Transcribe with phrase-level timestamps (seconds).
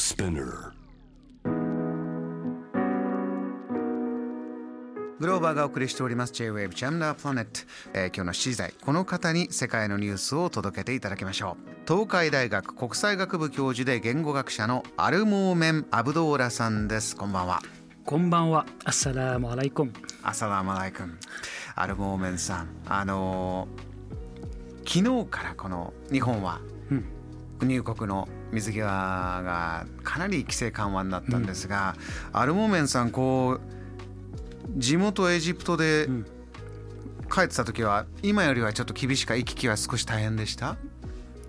[0.00, 0.72] Spinner
[5.20, 7.60] グローバーがお送りしております J-Wave ジャムダープラネット、
[7.92, 17.60] えー今日の7時台この方に世界のニュースを届けていただきましょう東海大学国際学部教授で言語学者のアルモーメン・アブドーラさんですこんばんは
[18.06, 18.64] こんばんは。
[18.86, 19.92] アッサラムアライコン。
[20.22, 21.18] アサラマライクン
[21.76, 23.90] アルモーメンさんあのー
[25.02, 26.58] 昨日からこの日本は
[26.90, 27.19] うん。
[27.66, 31.94] 入国の水際がかなり規制緩和になったんですが、
[32.32, 33.60] アルモーメンさんこう
[34.76, 36.24] 地元エジプトでん
[37.32, 40.76] 帰ってた時は今よりはちょっと厳しか行き来は少し大変でした？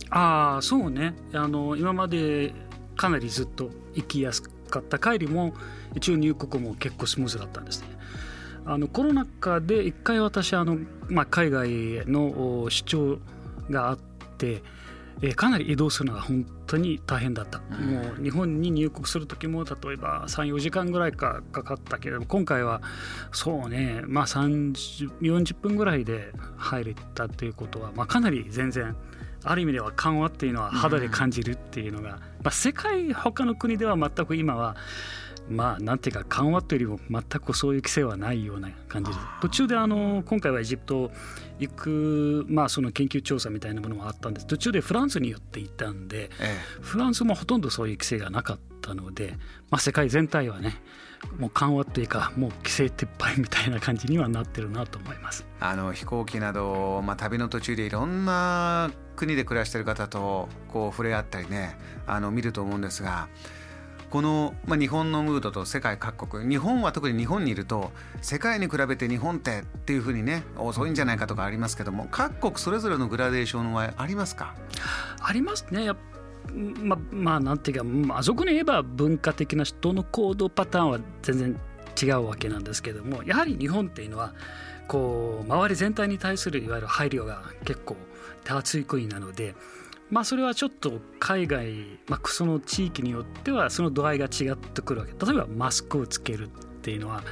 [0.09, 1.16] ああ、そうね。
[1.34, 2.53] あの今まで
[2.95, 5.53] かなりずっと行きやすかった帰りも
[5.95, 7.88] 一応入国も結構スムーズだったんですね。
[8.66, 10.78] あのコロナ禍で一回私あの
[11.09, 13.20] まあ海外のお出張
[13.70, 14.62] があって。
[15.21, 17.66] えーかなり移動するのが本当に大変だった、も
[18.20, 22.81] う日本に入国する時も例えば34時間ぐらいかかかったけれども今回は
[23.31, 28.95] そうねまあ30 40分ぐらいで入れたということは、まあ、かなり全然
[29.44, 34.75] ある意味では緩和っていうのは肌で感じるっていうのが、まあ、世界他の国では全く今は
[35.50, 41.11] まあなんていうか緩和というよりも全くそういう規制はないような感じで途中であの今回はエジプト
[41.59, 44.47] 行くまあその研究調査みたいなものもあったんです。
[44.47, 49.38] 途中でフランスによって行ったんでえフランスもほとんどそういう規制がなかったので、
[49.69, 50.75] まあ、世界全体はね
[51.38, 55.45] もう緩和というかもう規制撤廃みたいな感じにはなってるなと思います。
[55.59, 63.30] あの飛行機など、まあ、旅の途中でいろんな国で暮らしている方とこう触れ合ったりねあの見ると思うんですが
[64.12, 74.53] この、まあ、日本のムードと世界各国日本は特に日本にいると世界に比べて日本ってっていうふうにね遅いんじゃないかとかありますけども各国それぞれのグラデーションはありますか？
[75.22, 75.98] ありますねやっ
[76.84, 81.59] ままあなんていうか、まああそこに言えば文化的な人の行動パターンは全然
[82.02, 84.34] 違うわけなんですけどもやはり日本っていうのは
[84.90, 87.96] こう周り全体に対するいわゆる配慮が結構
[88.44, 89.56] 手厚い国なので。
[90.11, 95.13] まあそれはちょっと海外、まあ、その地域によってはその度合いが違ってくるわけ。
[95.25, 96.49] 例えばマスクをつけるっ
[96.81, 97.23] ていうのは、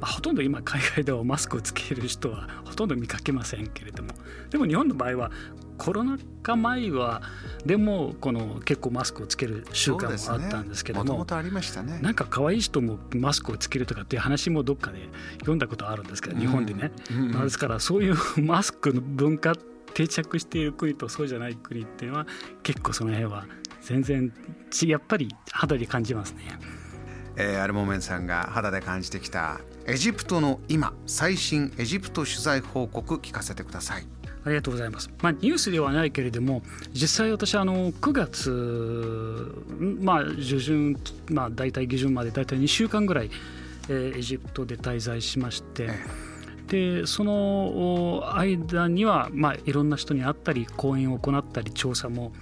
[0.00, 4.10] まあ、ほとんど今海外ではマスクをつける人はほとんど見かけませんけれども。
[4.50, 5.30] でも日本の場合は
[5.78, 7.22] コロナ禍前は
[7.64, 11.98] でもこの結構マスクをつける習慣もあったんですけどももともとありましたね。
[12.02, 17.32] なんか可愛い人もマスクをつけるとかっていう話もどっかで読んだことあるんですけど日本でね、うん。
[17.32, 19.54] まあですからそういうマスクの文化
[19.98, 22.26] 定着している国とそうじゃない国っていうのは
[22.62, 23.46] 結構その辺は
[23.82, 24.32] 全然
[24.70, 26.44] ちやっぱり肌で感じますね。
[27.36, 34.06] えーアルモメンさんが肌で感じてきたエジプトの今最新エジプト取材報告聞かせてください
[34.44, 35.10] ありがとうございます。
[35.22, 39.54] まあ、ニュースではないけれども実際私あの9月
[40.00, 40.96] まあ上旬
[41.30, 43.30] まあ大体下旬まで大体2週間ぐらい、
[43.88, 45.88] えーエジプトで滞在しまして。
[45.90, 46.27] え
[46.68, 52.32] でそのお間には、まあ、いろんな人に会ったり講演を行ったり調査も、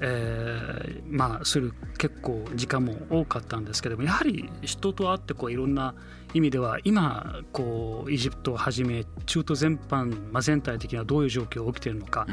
[0.00, 5.94] えーまあ、する結構時間も多かったんですけどもやはり人と会ってこういろんな
[6.32, 12.26] 意味では今こうエジプトをはじめ中東全般、まあ、全体的にはどういう状況が起きているのか、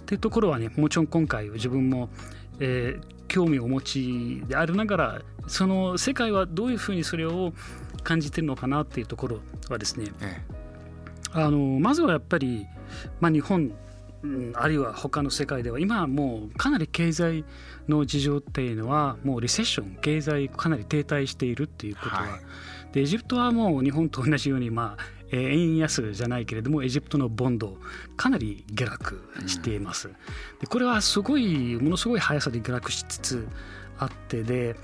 [0.00, 2.08] っていうところはねもちろん今回自分も、
[2.58, 7.52] えー興味をお持ちでありながらその世界はどういうふうにそれを
[8.02, 10.42] 感じてるのかなっていうところはですねえ。
[11.32, 12.66] あのまずはやっぱり、
[13.20, 13.72] まあ、日本
[14.22, 17.44] うんあるいは他の世界では今はもうかなり経済
[17.86, 22.30] の事情っていうのはもうリセッション経済かなり停滞しているっていうことは、はい
[22.92, 27.76] でエジプトはもう日本と同じように、まあえー円安じゃないけれどもエジプトのボンド
[28.16, 30.08] かなり下落しています。
[30.60, 33.48] でこれはすごいものすごい速さで下落しつつ
[33.98, 34.76] あってで、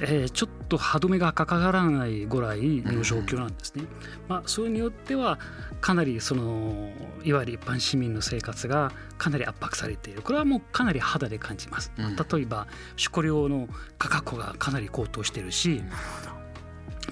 [0.00, 3.84] えーちょっと歯止めがかからないぐらいの状況なんですね。
[4.26, 5.38] まあ、それによっては
[5.80, 6.90] かなりその
[7.22, 11.92] いわゆる一般市民の生活がかなり圧迫されているこれはもうかなり肌で感じます。
[11.96, 12.66] うん例えば
[12.96, 13.68] 食料の
[13.98, 15.82] 価格がかなり高騰しているし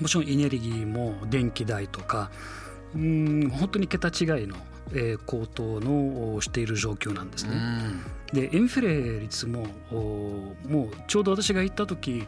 [0.00, 2.30] もちろんエネルギーも電気代とか
[2.94, 4.56] うん本当に桁違いの、
[4.92, 7.52] えー高騰のしている状況なんですね。
[7.52, 8.00] うん
[8.34, 12.26] でインフレ率もおもうちょうど私が行った時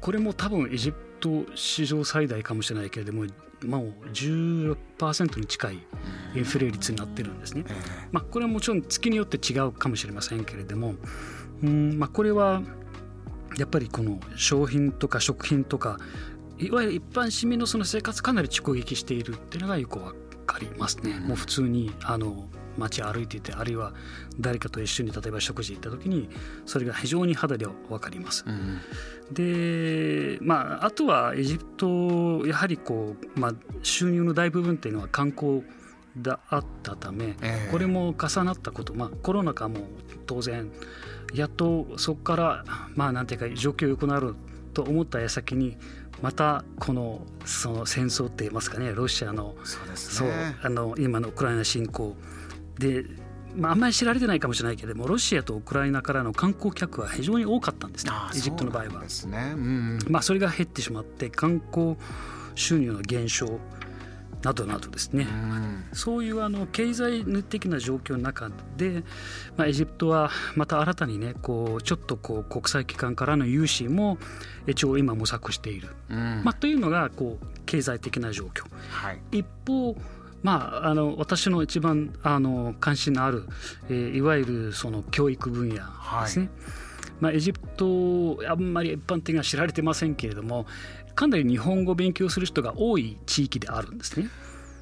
[0.00, 3.24] これも多分エジプト史上最大かもしれないけれども
[3.64, 5.78] もう16%に近い
[6.34, 7.64] インフレ率になってるんですね。
[7.68, 7.72] え
[8.12, 10.94] まあ、これはもちろん月によって違うかもしれませんけれども
[11.62, 12.62] うん、まあ、これは
[13.56, 15.98] やっぱりこの商品とか食品とか
[16.58, 20.12] いわゆる一般市民のその生活かなり直撃しているっていうのがよくわ
[20.46, 21.18] かりますね。
[21.20, 23.92] もう普通にあの街歩いていてあるいは
[24.38, 26.28] 誰かと一緒に例えば食事行った時に
[26.66, 28.44] それが非常に肌で分かります。
[28.46, 28.80] うん、
[29.32, 35.62] でまああとはエジプトやはりこう、まあ、収入の大部分っていうのは観光
[36.16, 39.88] であったため、えー、これも重なったこと、まあ、コロナ禍も
[40.26, 40.70] 当然
[41.32, 42.64] やっとそこから
[42.94, 44.36] まあなんていうか状況良くなる
[44.74, 45.76] と思った矢先に
[46.24, 52.16] またこのその戦争って言いますかねロシアのそうですね、あの今のウクライナ侵攻
[52.78, 53.04] で、
[53.54, 59.02] まあ、あんまり知られてないかもしれないけれどもロシアとウクライナからの観光客は非常に多かったんですねエジプトの場合は。
[59.02, 61.96] ですね、うん、まあ、それが減ってしまって観光
[62.54, 63.60] 収入の減少
[64.44, 69.02] などなどですね、うん、そういうあの経済的な状況の中で、
[69.56, 74.18] まあ、エジプトはまた新たにねこうちょっとこう国際機関からの融資も
[74.66, 78.64] 一応今模索している、うん、まあ、というのがこう経済的な状況。
[78.90, 79.96] はい、一方
[80.42, 83.48] まあ、あの私の一番あの関心のある、
[83.88, 85.80] えー、いわゆるその教育分野で
[86.26, 86.83] すね、はい
[87.24, 90.66] まあ、エジプトあんまり一般的には知られてませんけれども
[91.14, 94.28] かなり日本語を勉強する人が多い地域であるんですね。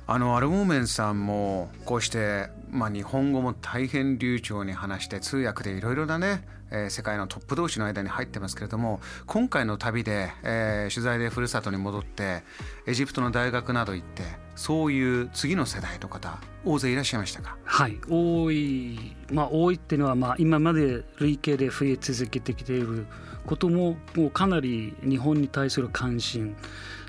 [0.08, 12.42] あのアルモーメンさんもこうして、まあ、日本語も大変流暢に話して通訳でいろいろなね、えー、世界のトップ同士の間に入ってますけれども今回の旅で、えー、取材でふるさとに戻って
[12.86, 14.22] エジプトの大学など行って
[14.56, 17.58] そういう次の世代の方大勢いらっしゃいましたか？
[17.64, 23.06] はい多いまあ多いっていうのは、まあ、今まで累計で増え続けてきている
[23.44, 26.56] ことももうかなり日本に対する関心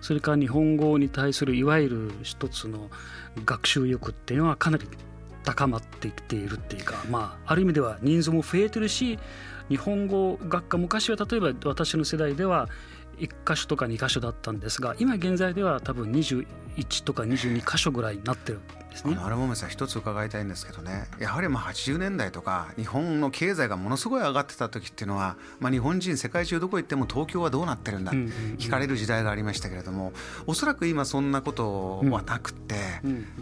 [0.02, 2.90] それから日本語に対するいわゆる一つの
[3.46, 4.88] 学習欲っていうのはかなり
[5.44, 9.20] 高まってきているっていうか、まあ、ある意味では人数も増えてるし
[9.70, 12.70] 日本語学科昔は例えば私の世代では
[13.18, 18.60] 1箇所とか2箇所だったんですが今現在では多分21とか22箇所ぐらいになってる
[18.94, 19.18] ですね。
[19.20, 21.06] あのもさん一つ伺いたいんですけどね。
[21.20, 30.14] やはりまあ80年代とか日本の経済がものすごい上がってた時っていうのは、まあ、日本人世界中どこ行っても東京はどうなってるんだ、うんうんうん、聞かれる時代がありましたけれども
[30.48, 32.76] おそらく今そんなことはなくて、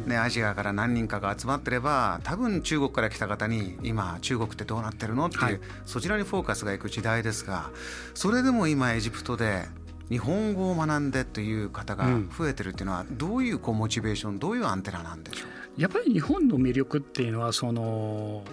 [0.06, 7.70] ね、アジアから何人かが集まってれば多分中国から来た方に今中国ってどうなってるのっていう、はい、そちらにフォーカスがいく時代ですが
[8.14, 9.68] それでも今エジプトで
[10.12, 12.06] 日本語を学んでという方が
[12.38, 15.46] 増えてるっていうのは、どういうこうモチベーションどういうアンテナなんでしょ
[15.78, 15.82] う？
[15.82, 18.44] やっぱり日本の魅力っていうのはその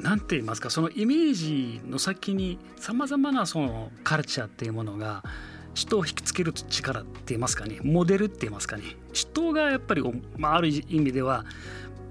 [0.00, 5.22] なんて言いますかそのイメージの先にさまざまなそのカルチャーっていうものが
[5.74, 8.82] 人を引きつける力って言いますかねモデルって言いますかね。
[9.12, 10.02] 人がやっぱり、
[10.36, 11.44] まあ、ある意味では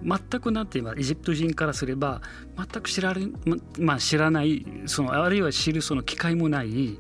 [0.02, 2.22] 全くなんて言えばエジプト人からすれば
[2.58, 3.28] 全く知られ、
[3.80, 7.00] まあ、知らないそのあるいは知るその機会もない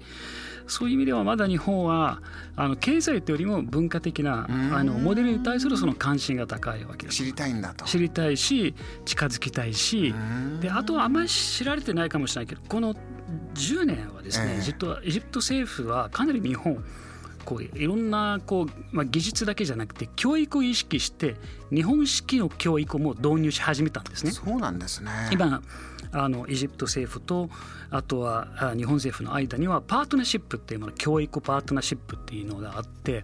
[0.68, 2.22] そういう意味ではまだ日本は
[2.56, 7.18] あの経済というよりも文化的なあのモデルに対するその関心が高いわけです。
[7.18, 7.86] 知りたいんだと。
[7.86, 8.76] 知りたいし
[9.06, 10.14] 近づきたいし
[10.62, 12.96] であとはあまり知られてないかもしれないけどこの
[13.56, 16.84] 10年はですね、えー、エジプトエジプト政府はかなり日本
[17.46, 21.36] こういろんなこう、まあ、技術だけじゃなくて教育を意識して
[21.74, 24.32] 日本式の教育も導入し始めたんですね。
[24.32, 25.62] そうなんですね今
[26.12, 27.50] あのエジプト政府と
[27.90, 33.24] あとは日本政府の間にはパートナーシップっていうもの教育パートナーシップっていうのがあって、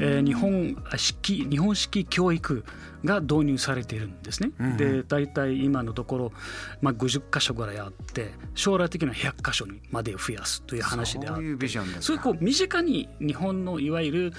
[0.00, 2.64] えー、日本式日本式教育
[3.04, 4.50] が導入されているんですね。
[4.76, 6.32] で大体今のところ、
[6.80, 11.68] まあ、50箇所ぐらいあって将来的には100箇所にまで増やすという話であって
[12.00, 14.32] そういうこう身近に日本のいわゆる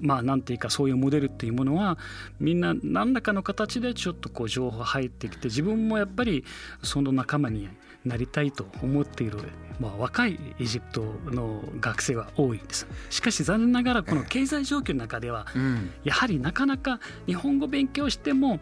[0.00, 1.98] まあなんていうかそういうモデルっていうものは
[2.38, 6.44] みんな何らかの形でちょっとこう情報入ってきて自分もやっぱり
[6.82, 7.68] その仲間に
[8.04, 9.38] なりたいと思っている、
[9.80, 12.86] まあ、若いエジプトの学生は多いんです。
[13.10, 15.46] しかし残念ながらこの経済状況の中では、
[16.04, 18.60] やはりなかなか日本語勉強しても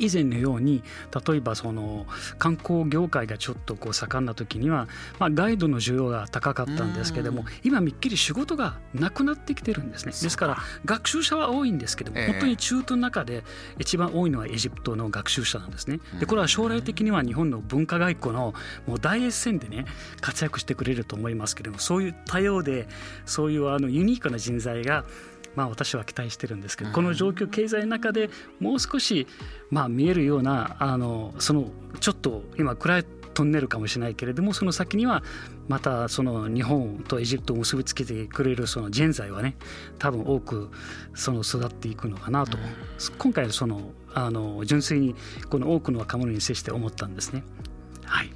[0.00, 0.82] 以前のように
[1.26, 2.06] 例えばその
[2.38, 4.88] 観光業界がちょっとこう盛んな時には、
[5.18, 10.12] まあ、ガイドの需要が高かったんですけども今みっきり仕事がなくなってきてるんですね。
[10.12, 13.44] ですから学習者は多いんですけども、本当に中東の中で
[13.78, 16.00] 一番多いのはエジプトの学習者なんですね。
[16.18, 18.54] でこれは将来的には日本の文化外交の
[18.86, 19.84] もう第一線でね
[20.20, 22.88] 活躍してくれると思いますけどもそういう多様で
[23.26, 25.04] そういうあのユニークな人材が
[25.56, 28.30] まあ、私は期待してるんですけど、この状況経済の中で
[28.60, 29.26] もう少し、
[29.70, 33.04] まあ、見えるようなあのそのちょっと今暗い
[33.34, 35.22] トンネルかもしれないけれどもその先には
[35.68, 39.56] またその日本とエジプトを結びつけてくれるその人材はね
[39.98, 40.70] 多分多く
[41.14, 42.64] その育っていくのかなと、うん、
[43.18, 45.14] 今回そのあの純粋に
[45.48, 47.44] この多くの若者に接して思ったんですね。
[48.04, 48.30] はい、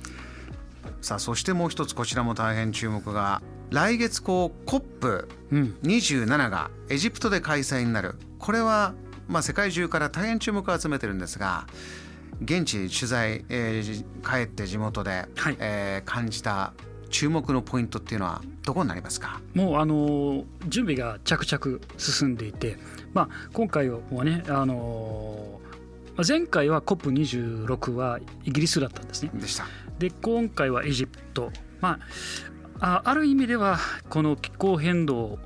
[1.00, 8.14] さあそしてもう一つこちらも大変注目が来月こう COP27 がエジプトで開催になる。
[8.38, 8.94] これは
[9.28, 11.66] まあ世界中から大変注目を集めてるんですが
[12.42, 16.74] 現地取材、えー、帰って地元で、はい、えー、感じた
[17.10, 19.40] 注目のポイントっていうのはどこになりますか？
[19.54, 22.76] もうあの準備が着々進んでいて、
[23.12, 25.60] まあ、今回はねあの
[26.26, 29.30] 前回は COP26 はイギリスだったんですね。
[29.34, 29.66] でした。
[29.98, 31.98] で今回はエジプト、まあ、
[32.84, 33.78] ある意味では
[34.10, 35.38] この気候変動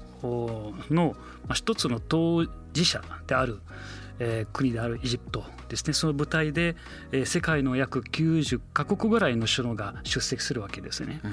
[0.90, 1.14] の
[1.54, 3.60] 一つの当事者である、
[4.18, 5.92] えー、国であるエジプトですね。
[5.92, 6.74] その舞台で、
[7.12, 11.20] えー、世界の約90カ国ぐらいの首脳が出席するわけですね。
[11.22, 11.32] うん。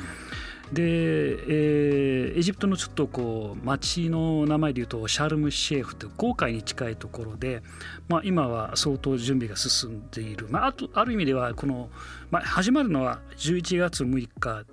[0.73, 7.61] で、えー、エジプトのちょっとこう町の名前でいうとシャルムシェフという航海に近いところで、
[8.09, 11.89] まあ、今は相当準備が進んでいる、まあ、あとある意味ではこの、
[12.31, 14.65] まあ、始まるのは11月6日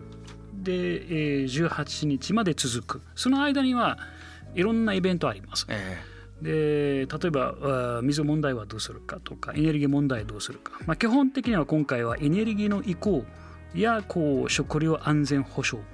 [0.63, 3.03] で、えー、18日まで続く。
[3.15, 3.99] その間には
[4.55, 5.67] いろんなイベントあります。
[5.69, 13.25] えーで例えば水問題はどうするかとかエネルギー問題どうするか、まあ、基本的には今回はエネルギーの移行
[13.75, 15.87] やこう食料安全保障。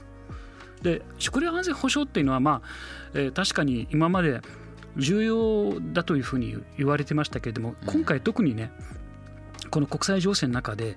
[0.83, 2.69] で食料安全保障っていうのはまあ、
[3.15, 4.41] えー、確かに今まで
[4.97, 8.71] 重要だというふうに言われてましたけれども今回特にね
[9.69, 10.97] この国際情勢の中で、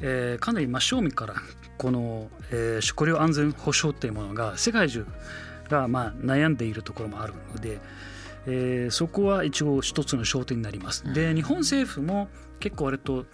[0.00, 1.34] えー、かなり真正面から
[1.76, 5.06] この、えー、食料安全保障っていうものが世界中
[5.68, 7.80] がまあ悩んでいるところもあるので、
[8.46, 11.12] えー、そこは一応一つの焦点になります。
[11.12, 12.28] で日本政府も
[12.60, 13.26] 結構割と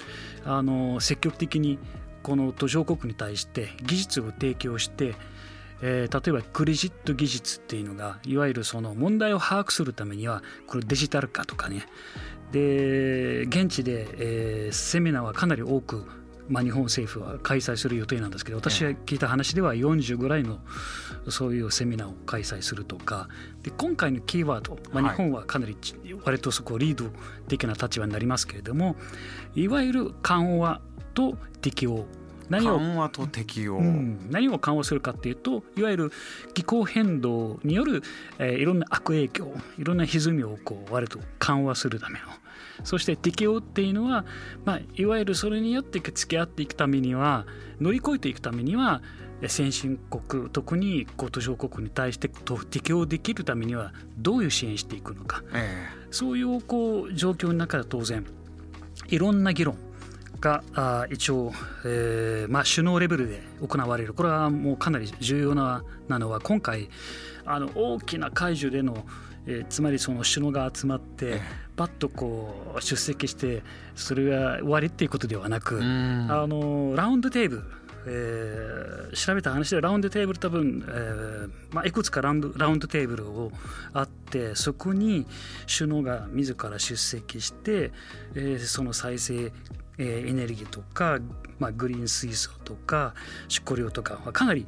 [0.45, 1.79] あの積極的に
[2.23, 5.14] この途上国に対して技術を提供して、
[5.83, 11.87] えー、例えばクレジット技術っていうのがいわゆるその問題を把握するためにはこれデジタル化とかね
[12.52, 16.06] で現地で、えー、セミナーはかなり多く
[16.48, 20.58] まあ、日本政府は開催する予定なんですけど私が聞いた話では40ぐらいの
[21.28, 23.28] そういうセミナーを開催するとか
[23.62, 25.76] で今回のキーワード、まあ、日本はかなり
[26.24, 27.06] 割とそこリード
[27.48, 28.96] 的な立場になりますけれども
[29.54, 29.68] い。
[29.68, 30.80] わゆる緩和
[31.14, 32.04] と適応
[32.48, 36.12] 何を緩和と適用、うん、何を緩和するかっていうといわゆる
[36.54, 38.02] 気候変動による、
[38.38, 42.26] えー、いろんな悪影響いろんな歪みをこう割と緩和するための。
[42.82, 44.24] そして適応っていうのは、
[44.64, 47.46] まあ、いわゆるそれによって付き合っていくためには
[47.80, 49.00] 乗り越えていくためには
[49.48, 52.28] 先進国特に途上国に対して
[52.70, 58.24] 適応できるためにはどういう支援していくのか、えー、そういうこう状況の中で当然
[59.08, 59.76] いろんな議論
[60.41, 61.53] があ一応、
[61.85, 64.14] えーまあ、首脳レベルで行われる。
[64.14, 66.88] これはもうかなり重要ななのは今回
[67.47, 69.05] あの大きな会場での、
[69.47, 71.41] えー、つまりその首脳が集まって
[71.76, 73.62] パッとこう出席して
[73.95, 77.62] それが終わりっていうことではなくあのラウンドテーブル
[78.07, 83.50] えー、調べた話でラウンドテーブル多分、えーまあ、いくつかラウンドラウンドテーブルを
[83.93, 85.26] あってそこに
[85.67, 87.93] 首脳が自ら出席して、
[88.35, 89.53] えー、その再生
[89.98, 91.18] えエネルギーとか、
[91.58, 93.14] まあ、グリーン水素とか
[93.48, 94.66] 食料とかはかなり、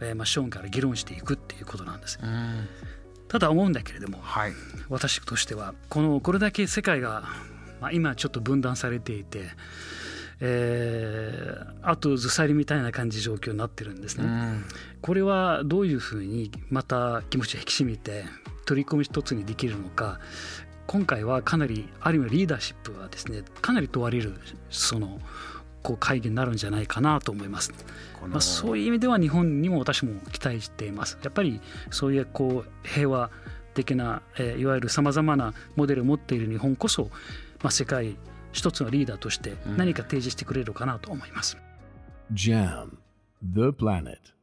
[0.00, 2.18] えーまあ、ショーンから議論していくっていうことなんです。
[3.28, 4.52] ただ思うんだけれども、はい、
[4.88, 7.24] 私としてはこのこれだけ世界が、
[7.80, 9.48] まあ、今ちょっと分断されていて、
[10.40, 14.28] えー、あとずさりみたいな感じ状況になってるんですね。
[15.00, 18.24] これはどういうふうにまた気持ちを引き締めて
[18.66, 20.20] 取り組み一つにできるのか
[20.86, 24.34] 今回はかなりある意味リーダーシップはですねかなり問われる
[24.70, 25.18] その
[25.82, 27.72] こう会議になるんじゃないかなと思います。
[28.26, 31.18] まあ、そういう意味では日本にも私も期待しています。
[31.22, 33.30] やっぱりそういうこう平和
[33.74, 37.04] 的な、えー、いわゆるさまざまなモデルを持っている日本こそ、
[37.62, 38.16] まあ、世界
[38.52, 41.56] 一つのリーダーとして何か提示してくれるかなと思います。
[42.32, 42.96] JAM
[43.42, 44.35] The Planet